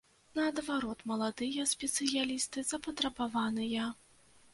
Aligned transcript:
Наадварот, 0.37 1.03
маладыя 1.11 1.65
спецыялісты 1.73 2.63
запатрабаваныя. 2.71 3.85